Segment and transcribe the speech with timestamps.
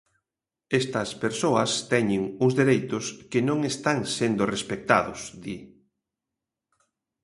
[0.81, 5.57] Estas persoas teñen uns dereitos que non están sendo respectados, di.